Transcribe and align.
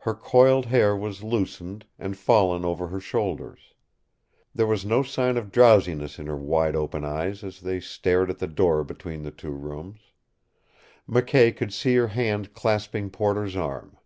Her 0.00 0.12
coiled 0.12 0.66
hair 0.66 0.94
was 0.94 1.22
loosened, 1.22 1.86
and 1.98 2.18
fallen 2.18 2.66
over 2.66 2.88
her 2.88 3.00
shoulders. 3.00 3.72
There 4.54 4.66
was 4.66 4.84
no 4.84 5.02
sign 5.02 5.38
of 5.38 5.50
drowsiness 5.50 6.18
in 6.18 6.26
her 6.26 6.36
wide 6.36 6.76
open 6.76 7.02
eyes 7.02 7.42
as 7.42 7.62
they 7.62 7.80
stared 7.80 8.28
at 8.28 8.40
the 8.40 8.46
door 8.46 8.84
between 8.84 9.22
the 9.22 9.30
two 9.30 9.52
rooms. 9.52 10.00
McKay 11.08 11.56
could 11.56 11.72
see 11.72 11.94
her 11.94 12.08
hand 12.08 12.52
clasping 12.52 13.08
Porter's 13.08 13.56
arm. 13.56 13.96